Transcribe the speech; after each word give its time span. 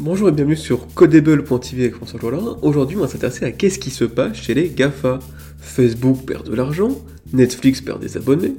Bonjour 0.00 0.28
et 0.28 0.32
bienvenue 0.32 0.56
sur 0.56 0.92
Codable.tv 0.94 1.82
avec 1.82 1.94
François 1.94 2.18
Jolin. 2.18 2.56
Aujourd'hui, 2.62 2.96
on 2.96 3.02
va 3.02 3.06
s'intéresser 3.06 3.44
à 3.44 3.52
qu'est-ce 3.52 3.78
qui 3.78 3.90
se 3.90 4.04
passe 4.04 4.36
chez 4.36 4.52
les 4.52 4.68
GAFA. 4.68 5.20
Facebook 5.60 6.26
perd 6.26 6.50
de 6.50 6.54
l'argent, 6.56 6.90
Netflix 7.32 7.80
perd 7.80 8.00
des 8.00 8.16
abonnés, 8.16 8.56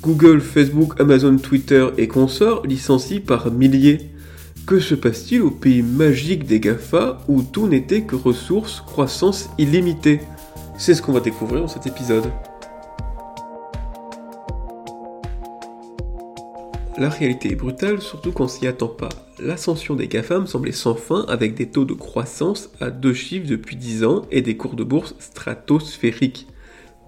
Google, 0.00 0.40
Facebook, 0.40 0.92
Amazon, 1.00 1.38
Twitter 1.38 1.88
et 1.98 2.06
consorts 2.06 2.64
licencient 2.64 3.20
par 3.20 3.50
milliers. 3.50 4.12
Que 4.64 4.78
se 4.78 4.94
passe-t-il 4.94 5.42
au 5.42 5.50
pays 5.50 5.82
magique 5.82 6.46
des 6.46 6.60
GAFA 6.60 7.18
où 7.26 7.42
tout 7.42 7.66
n'était 7.66 8.02
que 8.02 8.14
ressources, 8.14 8.80
croissance 8.80 9.50
illimitée? 9.58 10.20
C'est 10.78 10.94
ce 10.94 11.02
qu'on 11.02 11.12
va 11.12 11.20
découvrir 11.20 11.62
dans 11.62 11.68
cet 11.68 11.88
épisode. 11.88 12.30
La 16.98 17.10
réalité 17.10 17.52
est 17.52 17.56
brutale, 17.56 18.00
surtout 18.00 18.32
quand 18.32 18.44
on 18.44 18.48
s'y 18.48 18.66
attend 18.66 18.88
pas. 18.88 19.10
L'ascension 19.38 19.94
des 19.94 20.08
GAFAM 20.08 20.46
semblait 20.46 20.72
sans 20.72 20.94
fin 20.94 21.26
avec 21.28 21.54
des 21.54 21.68
taux 21.68 21.84
de 21.84 21.92
croissance 21.92 22.70
à 22.80 22.88
deux 22.88 23.12
chiffres 23.12 23.46
depuis 23.46 23.76
10 23.76 24.04
ans 24.04 24.22
et 24.30 24.40
des 24.40 24.56
cours 24.56 24.76
de 24.76 24.82
bourse 24.82 25.14
stratosphériques. 25.18 26.46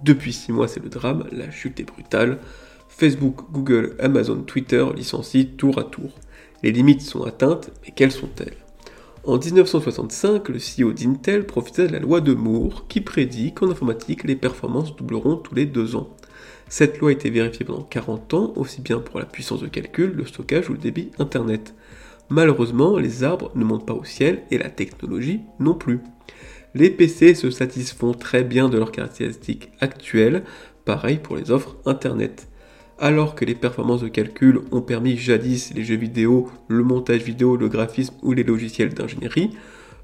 Depuis 0.03 0.31
6 0.31 0.51
mois, 0.51 0.67
c'est 0.67 0.83
le 0.83 0.89
drame, 0.89 1.27
la 1.31 1.49
chute 1.49 1.79
est 1.79 1.85
brutale. 1.85 2.37
Facebook, 2.87 3.51
Google, 3.51 3.95
Amazon, 3.97 4.43
Twitter 4.43 4.85
licencient 4.95 5.55
tour 5.57 5.79
à 5.79 5.83
tour. 5.83 6.11
Les 6.61 6.71
limites 6.71 7.01
sont 7.01 7.23
atteintes, 7.23 7.71
mais 7.83 7.91
quelles 7.95 8.11
sont-elles? 8.11 8.57
En 9.23 9.39
1965, 9.39 10.49
le 10.49 10.59
CEO 10.59 10.93
d'Intel 10.93 11.47
profitait 11.47 11.87
de 11.87 11.93
la 11.93 11.99
loi 11.99 12.21
de 12.21 12.35
Moore 12.35 12.85
qui 12.87 13.01
prédit 13.01 13.53
qu'en 13.53 13.71
informatique, 13.71 14.23
les 14.23 14.35
performances 14.35 14.95
doubleront 14.95 15.37
tous 15.37 15.55
les 15.55 15.65
deux 15.65 15.95
ans. 15.95 16.09
Cette 16.69 16.99
loi 16.99 17.09
a 17.09 17.13
été 17.13 17.31
vérifiée 17.31 17.65
pendant 17.65 17.81
40 17.81 18.33
ans, 18.35 18.53
aussi 18.55 18.81
bien 18.81 18.99
pour 18.99 19.19
la 19.19 19.25
puissance 19.25 19.61
de 19.61 19.67
calcul, 19.67 20.11
le 20.11 20.25
stockage 20.25 20.69
ou 20.69 20.73
le 20.73 20.77
débit 20.77 21.09
Internet. 21.17 21.73
Malheureusement, 22.29 22.97
les 22.97 23.23
arbres 23.23 23.51
ne 23.55 23.65
montent 23.65 23.87
pas 23.87 23.95
au 23.95 24.03
ciel 24.03 24.43
et 24.51 24.59
la 24.59 24.69
technologie 24.69 25.41
non 25.59 25.73
plus. 25.73 25.99
Les 26.75 26.91
PC 26.91 27.33
se 27.33 27.49
satisfont 27.49 28.13
très 28.13 28.43
bien 28.43 28.69
de 28.69 28.77
leurs 28.77 28.91
caractéristiques 28.91 29.71
actuelles, 29.79 30.43
pareil 30.85 31.17
pour 31.17 31.37
les 31.37 31.49
offres 31.49 31.75
Internet. 31.87 32.47
Alors 32.99 33.33
que 33.33 33.45
les 33.45 33.55
performances 33.55 34.01
de 34.01 34.07
calcul 34.07 34.59
ont 34.71 34.81
permis 34.81 35.17
jadis 35.17 35.73
les 35.73 35.83
jeux 35.83 35.95
vidéo, 35.95 36.51
le 36.67 36.83
montage 36.83 37.23
vidéo, 37.23 37.57
le 37.57 37.67
graphisme 37.67 38.13
ou 38.21 38.33
les 38.33 38.43
logiciels 38.43 38.93
d'ingénierie, 38.93 39.49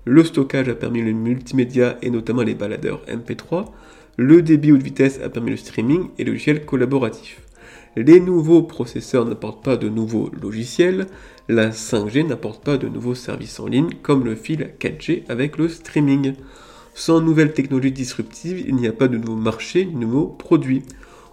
le 0.05 0.23
stockage 0.23 0.69
a 0.69 0.75
permis 0.75 1.03
le 1.03 1.11
multimédia 1.11 1.97
et 2.01 2.09
notamment 2.09 2.41
les 2.41 2.55
baladeurs 2.55 3.01
MP3, 3.07 3.65
le 4.17 4.41
débit 4.41 4.71
haute 4.71 4.83
vitesse 4.83 5.19
a 5.23 5.29
permis 5.29 5.51
le 5.51 5.57
streaming 5.57 6.09
et 6.17 6.23
le 6.23 6.31
logiciel 6.31 6.65
collaboratif. 6.65 7.41
Les 7.97 8.19
nouveaux 8.19 8.63
processeurs 8.63 9.25
n'apportent 9.25 9.63
pas 9.63 9.77
de 9.77 9.87
nouveaux 9.87 10.29
logiciels, 10.41 11.07
la 11.47 11.69
5G 11.69 12.27
n'apporte 12.27 12.63
pas 12.63 12.77
de 12.77 12.87
nouveaux 12.87 13.15
services 13.15 13.59
en 13.59 13.67
ligne 13.67 13.89
comme 14.01 14.25
le 14.25 14.35
fil 14.35 14.71
4G 14.79 15.23
avec 15.29 15.57
le 15.57 15.69
streaming. 15.69 16.33
Sans 16.93 17.21
nouvelles 17.21 17.53
technologies 17.53 17.91
disruptives, 17.91 18.63
il 18.67 18.75
n'y 18.75 18.87
a 18.87 18.93
pas 18.93 19.07
de 19.07 19.17
nouveaux 19.17 19.35
marchés 19.35 19.85
de 19.85 19.97
nouveaux 19.97 20.27
produits. 20.27 20.83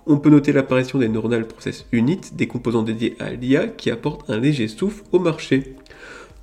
On 0.06 0.18
peut 0.18 0.30
noter 0.30 0.52
l'apparition 0.52 0.98
des 0.98 1.08
neuronal 1.08 1.46
process 1.46 1.86
unit, 1.92 2.20
des 2.32 2.48
composants 2.48 2.82
dédiés 2.82 3.16
à 3.20 3.30
l'IA 3.30 3.68
qui 3.68 3.90
apportent 3.90 4.28
un 4.28 4.38
léger 4.38 4.66
souffle 4.66 5.04
au 5.12 5.20
marché. 5.20 5.76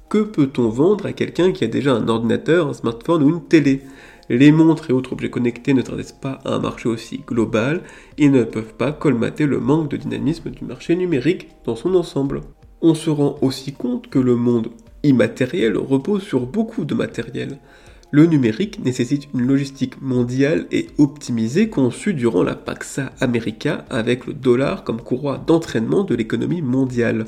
Que 0.09 0.19
peut-on 0.19 0.69
vendre 0.69 1.05
à 1.05 1.13
quelqu'un 1.13 1.51
qui 1.51 1.63
a 1.63 1.67
déjà 1.67 1.93
un 1.93 2.07
ordinateur, 2.07 2.69
un 2.69 2.73
smartphone 2.73 3.23
ou 3.23 3.29
une 3.29 3.43
télé? 3.43 3.81
Les 4.29 4.51
montres 4.51 4.89
et 4.89 4.93
autres 4.93 5.13
objets 5.13 5.29
connectés 5.29 5.73
ne 5.73 5.81
traversent 5.81 6.11
pas 6.11 6.39
un 6.45 6.59
marché 6.59 6.87
aussi 6.87 7.21
global 7.27 7.81
et 8.17 8.29
ne 8.29 8.43
peuvent 8.43 8.75
pas 8.75 8.91
colmater 8.91 9.45
le 9.45 9.59
manque 9.59 9.89
de 9.89 9.97
dynamisme 9.97 10.51
du 10.51 10.63
marché 10.63 10.95
numérique 10.95 11.49
dans 11.65 11.75
son 11.75 11.95
ensemble. 11.95 12.41
On 12.81 12.93
se 12.93 13.09
rend 13.09 13.37
aussi 13.41 13.73
compte 13.73 14.09
que 14.09 14.19
le 14.19 14.35
monde 14.35 14.69
immatériel 15.03 15.77
repose 15.77 16.23
sur 16.23 16.45
beaucoup 16.45 16.85
de 16.85 16.93
matériel. 16.93 17.57
Le 18.11 18.25
numérique 18.25 18.83
nécessite 18.83 19.27
une 19.33 19.45
logistique 19.45 20.01
mondiale 20.01 20.65
et 20.71 20.87
optimisée 20.97 21.69
conçue 21.69 22.13
durant 22.13 22.41
la 22.41 22.55
Paxa 22.55 23.11
America 23.19 23.85
avec 23.89 24.25
le 24.25 24.33
dollar 24.33 24.83
comme 24.83 25.01
courroie 25.01 25.37
d'entraînement 25.37 26.03
de 26.03 26.15
l'économie 26.15 26.63
mondiale 26.63 27.25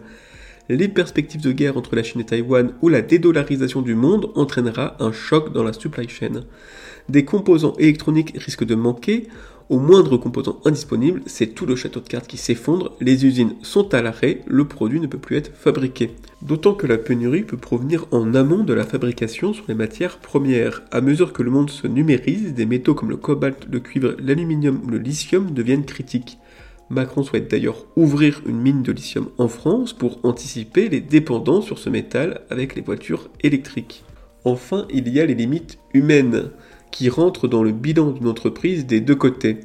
les 0.76 0.88
perspectives 0.88 1.42
de 1.42 1.52
guerre 1.52 1.78
entre 1.78 1.96
la 1.96 2.04
Chine 2.04 2.22
et 2.22 2.26
Taïwan 2.26 2.72
ou 2.82 2.90
la 2.90 3.02
dédollarisation 3.02 3.82
du 3.82 3.96
monde 3.96 4.32
entraînera 4.36 4.96
un 5.00 5.12
choc 5.12 5.54
dans 5.54 5.64
la 5.64 5.74
supply 5.74 6.08
chain. 6.08 6.44
Des 7.10 7.26
composants 7.26 7.76
électroniques 7.78 8.34
risquent 8.38 8.66
de 8.66 8.76
manquer, 8.76 9.28
au 9.70 9.80
moindre 9.80 10.18
composant 10.18 10.60
indisponible, 10.66 11.22
c'est 11.28 11.56
tout 11.56 11.66
le 11.66 11.78
château 11.78 12.02
de 12.02 12.08
cartes 12.08 12.28
qui 12.28 12.36
s'effondre, 12.36 12.92
les 13.00 13.26
usines 13.26 13.56
sont 13.62 13.94
à 13.94 14.02
l'arrêt, 14.02 14.42
le 14.46 14.66
produit 14.66 15.00
ne 15.00 15.08
peut 15.08 15.18
plus 15.18 15.38
être 15.38 15.52
fabriqué. 15.56 16.12
D'autant 16.42 16.74
que 16.74 16.88
la 16.88 16.98
pénurie 16.98 17.44
peut 17.44 17.56
provenir 17.56 18.06
en 18.12 18.34
amont 18.34 18.66
de 18.66 18.74
la 18.74 18.84
fabrication 18.84 19.54
sur 19.54 19.64
les 19.70 19.74
matières 19.74 20.18
premières. 20.18 20.84
À 20.92 21.00
mesure 21.00 21.32
que 21.32 21.42
le 21.42 21.52
monde 21.52 21.70
se 21.70 21.88
numérise, 21.88 22.54
des 22.54 22.66
métaux 22.66 22.96
comme 22.96 23.10
le 23.10 23.16
cobalt, 23.16 23.66
le 23.72 23.80
cuivre, 23.80 24.16
l'aluminium 24.20 24.82
ou 24.86 24.90
le 24.90 24.98
lithium 24.98 25.52
deviennent 25.52 25.86
critiques. 25.86 26.38
Macron 26.92 27.24
souhaite 27.24 27.50
d'ailleurs 27.50 27.86
ouvrir 27.96 28.42
une 28.46 28.60
mine 28.60 28.84
de 28.84 28.92
lithium 28.92 29.30
en 29.38 29.48
France 29.48 29.94
pour 29.94 30.20
anticiper 30.24 30.90
les 30.90 31.00
dépendances 31.00 31.66
sur 31.66 31.80
ce 31.80 31.90
métal 31.90 32.42
avec 32.50 32.76
les 32.76 32.82
voitures 32.82 33.30
électriques. 33.40 34.04
Enfin, 34.44 34.86
il 34.94 35.08
y 35.08 35.22
a 35.22 35.26
les 35.26 35.34
limites 35.34 35.80
humaines 35.94 36.50
qui 36.92 37.08
rentrent 37.08 37.48
dans 37.48 37.64
le 37.64 37.72
bilan 37.72 38.12
d'une 38.12 38.28
entreprise 38.28 38.86
des 38.86 39.00
deux 39.00 39.16
côtés. 39.16 39.60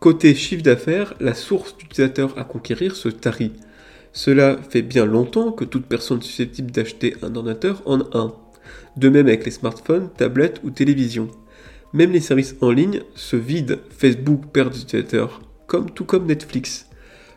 Côté 0.00 0.34
chiffre 0.34 0.62
d'affaires, 0.62 1.12
la 1.20 1.34
source 1.34 1.76
d'utilisateurs 1.76 2.32
à 2.38 2.44
conquérir 2.44 2.96
se 2.96 3.10
tarit. 3.10 3.52
Cela 4.14 4.56
fait 4.70 4.80
bien 4.82 5.04
longtemps 5.04 5.52
que 5.52 5.66
toute 5.66 5.84
personne 5.84 6.22
susceptible 6.22 6.70
d'acheter 6.70 7.14
un 7.20 7.36
ordinateur 7.36 7.82
en 7.84 8.00
a 8.00 8.06
un. 8.14 8.32
De 8.96 9.10
même 9.10 9.26
avec 9.26 9.44
les 9.44 9.50
smartphones, 9.50 10.08
tablettes 10.16 10.62
ou 10.64 10.70
télévisions. 10.70 11.28
Même 11.92 12.12
les 12.12 12.20
services 12.20 12.56
en 12.62 12.70
ligne 12.70 13.02
se 13.14 13.36
vident, 13.36 13.76
Facebook 13.90 14.46
perd 14.50 14.72
des 14.72 14.80
utilisateurs, 14.80 15.42
comme 15.68 15.90
tout 15.90 16.04
comme 16.04 16.26
Netflix. 16.26 16.88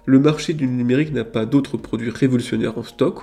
Le 0.05 0.19
marché 0.19 0.53
du 0.53 0.65
numérique 0.65 1.13
n'a 1.13 1.23
pas 1.23 1.45
d'autres 1.45 1.77
produits 1.77 2.09
révolutionnaires 2.09 2.79
en 2.79 2.83
stock. 2.83 3.19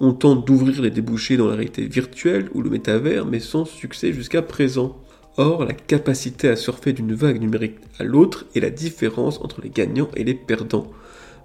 On 0.00 0.14
tente 0.14 0.46
d'ouvrir 0.46 0.80
les 0.80 0.90
débouchés 0.90 1.36
dans 1.36 1.48
la 1.48 1.56
réalité 1.56 1.84
virtuelle 1.84 2.48
ou 2.54 2.62
le 2.62 2.70
métavers, 2.70 3.26
mais 3.26 3.40
sans 3.40 3.66
succès 3.66 4.14
jusqu'à 4.14 4.40
présent. 4.40 4.96
Or, 5.36 5.64
la 5.64 5.74
capacité 5.74 6.48
à 6.48 6.56
surfer 6.56 6.92
d'une 6.92 7.12
vague 7.12 7.40
numérique 7.40 7.76
à 7.98 8.04
l'autre 8.04 8.46
est 8.54 8.60
la 8.60 8.70
différence 8.70 9.40
entre 9.40 9.60
les 9.60 9.70
gagnants 9.70 10.10
et 10.16 10.24
les 10.24 10.34
perdants. 10.34 10.90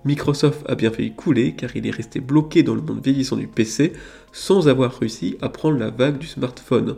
Microsoft 0.06 0.64
a 0.70 0.76
bien 0.76 0.92
failli 0.92 1.14
couler 1.14 1.56
car 1.56 1.76
il 1.76 1.88
est 1.88 1.92
resté 1.92 2.20
bloqué 2.20 2.64
dans 2.64 2.76
le 2.76 2.82
monde 2.82 3.04
vieillissant 3.04 3.36
du 3.36 3.48
PC 3.48 3.94
sans 4.32 4.68
avoir 4.68 4.94
réussi 5.00 5.38
à 5.42 5.50
prendre 5.50 5.78
la 5.78 5.90
vague 5.90 6.18
du 6.18 6.28
smartphone. 6.28 6.98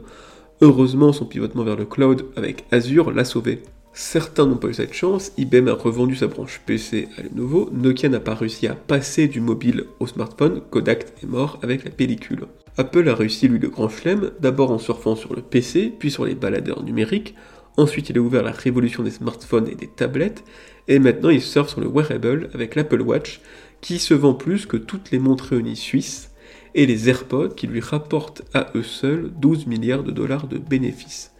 Heureusement, 0.61 1.13
son 1.13 1.25
pivotement 1.25 1.63
vers 1.63 1.77
le 1.77 1.85
cloud 1.85 2.25
avec 2.35 2.65
Azure 2.71 3.11
l'a 3.11 3.23
sauvé. 3.23 3.63
Certains 4.01 4.45
n'ont 4.45 4.55
pas 4.55 4.69
eu 4.69 4.73
cette 4.73 4.93
chance, 4.93 5.33
IBM 5.37 5.67
a 5.67 5.73
revendu 5.73 6.15
sa 6.15 6.27
branche 6.27 6.61
PC 6.65 7.09
à 7.17 7.21
Lenovo, 7.21 7.69
Nokia 7.73 8.07
n'a 8.07 8.21
pas 8.21 8.33
réussi 8.33 8.65
à 8.65 8.73
passer 8.73 9.27
du 9.27 9.41
mobile 9.41 9.87
au 9.99 10.07
smartphone, 10.07 10.61
Kodak 10.69 11.07
est 11.21 11.27
mort 11.27 11.59
avec 11.63 11.83
la 11.83 11.91
pellicule. 11.91 12.45
Apple 12.77 13.09
a 13.09 13.13
réussi 13.13 13.49
lui 13.49 13.59
le 13.59 13.67
grand 13.67 13.89
chelem, 13.89 14.31
d'abord 14.39 14.71
en 14.71 14.79
surfant 14.79 15.17
sur 15.17 15.35
le 15.35 15.41
PC, 15.41 15.93
puis 15.99 16.11
sur 16.11 16.23
les 16.23 16.33
baladeurs 16.33 16.81
numériques, 16.83 17.35
ensuite 17.75 18.09
il 18.09 18.17
a 18.17 18.21
ouvert 18.21 18.41
la 18.41 18.53
révolution 18.53 19.03
des 19.03 19.11
smartphones 19.11 19.67
et 19.67 19.75
des 19.75 19.89
tablettes, 19.89 20.45
et 20.87 20.97
maintenant 20.97 21.29
il 21.29 21.41
surfe 21.41 21.71
sur 21.71 21.81
le 21.81 21.89
wearable 21.89 22.49
avec 22.53 22.75
l'Apple 22.75 23.01
Watch, 23.01 23.41
qui 23.81 23.99
se 23.99 24.13
vend 24.13 24.33
plus 24.33 24.65
que 24.65 24.77
toutes 24.77 25.11
les 25.11 25.19
montres 25.19 25.49
réunies 25.49 25.75
suisses, 25.75 26.31
et 26.73 26.85
les 26.85 27.09
AirPods 27.09 27.49
qui 27.49 27.67
lui 27.67 27.81
rapportent 27.81 28.43
à 28.53 28.71
eux 28.75 28.83
seuls 28.83 29.29
12 29.41 29.67
milliards 29.67 30.03
de 30.03 30.11
dollars 30.11 30.47
de 30.47 30.57
bénéfices. 30.57 31.33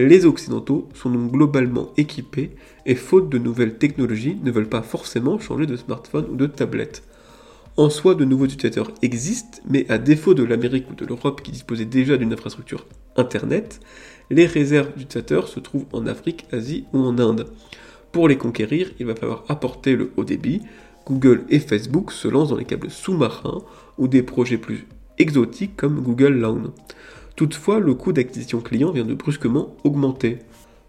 Les 0.00 0.26
Occidentaux 0.26 0.88
sont 0.94 1.10
donc 1.10 1.32
globalement 1.32 1.90
équipés 1.96 2.52
et 2.86 2.94
faute 2.94 3.28
de 3.28 3.36
nouvelles 3.36 3.78
technologies 3.78 4.38
ne 4.44 4.52
veulent 4.52 4.68
pas 4.68 4.82
forcément 4.82 5.40
changer 5.40 5.66
de 5.66 5.74
smartphone 5.74 6.28
ou 6.30 6.36
de 6.36 6.46
tablette. 6.46 7.02
En 7.76 7.90
soi, 7.90 8.14
de 8.14 8.24
nouveaux 8.24 8.44
utilisateurs 8.44 8.92
existent, 9.02 9.58
mais 9.68 9.90
à 9.90 9.98
défaut 9.98 10.34
de 10.34 10.44
l'Amérique 10.44 10.88
ou 10.88 10.94
de 10.94 11.04
l'Europe 11.04 11.42
qui 11.42 11.50
disposaient 11.50 11.84
déjà 11.84 12.16
d'une 12.16 12.32
infrastructure 12.32 12.86
Internet, 13.16 13.80
les 14.30 14.46
réserves 14.46 14.92
d'utilisateurs 14.96 15.48
se 15.48 15.58
trouvent 15.58 15.86
en 15.92 16.06
Afrique, 16.06 16.44
Asie 16.52 16.84
ou 16.92 17.00
en 17.00 17.18
Inde. 17.18 17.48
Pour 18.12 18.28
les 18.28 18.38
conquérir, 18.38 18.92
il 19.00 19.06
va 19.06 19.16
falloir 19.16 19.42
apporter 19.48 19.96
le 19.96 20.12
haut 20.16 20.22
débit. 20.22 20.62
Google 21.08 21.42
et 21.48 21.58
Facebook 21.58 22.12
se 22.12 22.28
lancent 22.28 22.50
dans 22.50 22.56
les 22.56 22.66
câbles 22.66 22.92
sous-marins 22.92 23.62
ou 23.96 24.06
des 24.06 24.22
projets 24.22 24.58
plus 24.58 24.86
exotiques 25.18 25.74
comme 25.76 26.00
Google 26.02 26.34
LAN. 26.34 26.72
Toutefois, 27.38 27.78
le 27.78 27.94
coût 27.94 28.12
d'acquisition 28.12 28.60
client 28.60 28.90
vient 28.90 29.04
de 29.04 29.14
brusquement 29.14 29.76
augmenter. 29.84 30.38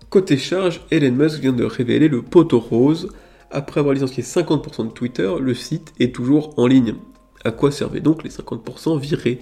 Côté 0.10 0.36
charge, 0.36 0.82
Elon 0.90 1.12
Musk 1.12 1.42
vient 1.42 1.54
de 1.54 1.64
révéler 1.64 2.08
le 2.08 2.24
poteau 2.24 2.58
rose. 2.58 3.10
Après 3.52 3.80
avoir 3.80 3.94
licencié 3.94 4.24
50% 4.24 4.88
de 4.88 4.92
Twitter, 4.92 5.32
le 5.40 5.54
site 5.54 5.94
est 6.00 6.16
toujours 6.16 6.58
en 6.58 6.66
ligne. 6.66 6.96
À 7.46 7.52
quoi 7.52 7.70
servaient 7.70 8.00
donc 8.00 8.24
les 8.24 8.32
50% 8.32 9.00
virés? 9.00 9.42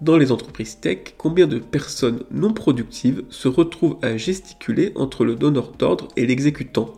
Dans 0.00 0.16
les 0.16 0.30
entreprises 0.30 0.78
tech, 0.78 1.16
combien 1.18 1.48
de 1.48 1.58
personnes 1.58 2.22
non 2.30 2.52
productives 2.52 3.24
se 3.28 3.48
retrouvent 3.48 3.98
à 4.02 4.16
gesticuler 4.16 4.92
entre 4.94 5.24
le 5.24 5.34
donneur 5.34 5.72
d'ordre 5.72 6.06
et 6.14 6.26
l'exécutant? 6.26 6.92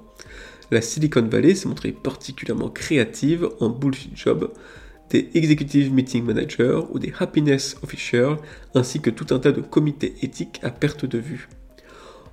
La 0.71 0.83
Silicon 0.83 1.27
Valley 1.27 1.55
s'est 1.55 1.69
montrée 1.69 1.93
particulièrement 1.93 2.69
créative 2.69 3.49
en 3.61 3.71
bullshit 3.71 4.15
job. 4.15 4.51
Des 5.11 5.31
Executive 5.35 5.93
Meeting 5.93 6.25
Managers 6.25 6.83
ou 6.91 6.99
des 6.99 7.13
Happiness 7.19 7.77
Officers, 7.83 8.37
ainsi 8.75 9.01
que 9.01 9.11
tout 9.11 9.35
un 9.35 9.39
tas 9.39 9.53
de 9.53 9.61
comités 9.61 10.15
éthiques 10.23 10.61
à 10.63 10.71
perte 10.71 11.07
de 11.07 11.19
vue. 11.19 11.49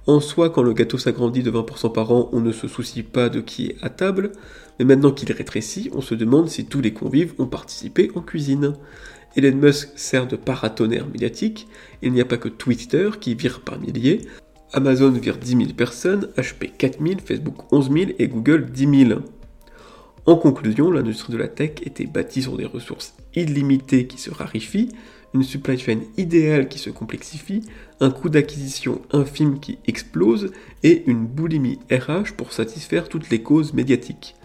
En 0.07 0.19
soi, 0.19 0.51
quand 0.51 0.61
le 0.61 0.73
gâteau 0.73 0.99
s'agrandit 0.99 1.41
de 1.41 1.49
20% 1.49 1.91
par 1.91 2.11
an, 2.11 2.29
on 2.31 2.39
ne 2.39 2.51
se 2.51 2.67
soucie 2.67 3.01
pas 3.01 3.29
de 3.29 3.41
qui 3.41 3.67
est 3.67 3.77
à 3.81 3.89
table, 3.89 4.33
mais 4.77 4.85
maintenant 4.85 5.11
qu'il 5.11 5.31
rétrécit, 5.31 5.89
on 5.93 6.01
se 6.01 6.13
demande 6.13 6.47
si 6.47 6.65
tous 6.65 6.81
les 6.81 6.93
convives 6.93 7.33
ont 7.39 7.47
participé 7.47 8.11
en 8.13 8.21
cuisine. 8.21 8.73
Elon 9.35 9.57
Musk 9.57 9.89
sert 9.95 10.27
de 10.27 10.35
paratonnerre 10.35 11.07
médiatique, 11.07 11.67
il 12.03 12.13
n'y 12.13 12.21
a 12.21 12.25
pas 12.25 12.37
que 12.37 12.49
Twitter 12.49 13.09
qui 13.19 13.33
vire 13.33 13.61
par 13.61 13.79
milliers, 13.79 14.21
Amazon 14.73 15.09
vire 15.09 15.37
10 15.37 15.49
000 15.49 15.63
personnes, 15.75 16.29
HP 16.37 16.71
4 16.77 16.99
000, 17.01 17.19
Facebook 17.25 17.71
11 17.71 17.91
000 17.91 18.11
et 18.19 18.27
Google 18.27 18.65
10 18.65 19.07
000. 19.07 19.19
En 20.25 20.37
conclusion, 20.37 20.89
l'industrie 20.89 21.33
de 21.33 21.37
la 21.37 21.47
tech 21.47 21.73
était 21.83 22.07
bâtie 22.07 22.41
sur 22.41 22.57
des 22.57 22.65
ressources 22.65 23.13
illimitées 23.35 24.07
qui 24.07 24.17
se 24.17 24.31
raréfient, 24.31 24.89
une 25.35 25.43
supply 25.43 25.77
chain 25.77 25.99
idéale 26.17 26.67
qui 26.67 26.79
se 26.79 26.89
complexifie, 26.89 27.61
un 27.99 28.09
coût 28.09 28.29
d'acquisition 28.29 29.01
infime 29.11 29.59
qui 29.59 29.77
explose 29.85 30.51
et 30.81 31.03
une 31.05 31.27
boulimie 31.27 31.77
RH 31.91 32.33
pour 32.35 32.53
satisfaire 32.53 33.07
toutes 33.07 33.29
les 33.29 33.43
causes 33.43 33.73
médiatiques. 33.73 34.35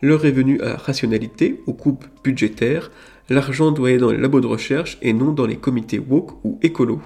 L'heure 0.00 0.24
est 0.24 0.30
venue 0.30 0.60
à 0.62 0.76
rationalité, 0.76 1.60
aux 1.66 1.74
coupes 1.74 2.06
budgétaires, 2.24 2.90
l'argent 3.28 3.72
doit 3.72 3.88
aller 3.88 3.98
dans 3.98 4.12
les 4.12 4.18
labos 4.18 4.40
de 4.40 4.46
recherche 4.46 4.96
et 5.02 5.12
non 5.12 5.32
dans 5.32 5.46
les 5.46 5.56
comités 5.56 5.98
woke 5.98 6.44
ou 6.44 6.58
écolo. 6.62 7.00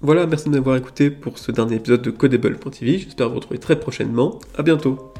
Voilà, 0.00 0.26
merci 0.26 0.50
de 0.50 0.54
m'avoir 0.54 0.76
écouté 0.76 1.10
pour 1.10 1.38
ce 1.38 1.50
dernier 1.50 1.76
épisode 1.76 2.02
de 2.02 2.10
Codable.tv, 2.10 2.98
j'espère 2.98 3.30
vous 3.30 3.36
retrouver 3.36 3.58
très 3.58 3.80
prochainement, 3.80 4.38
à 4.56 4.62
bientôt 4.62 5.12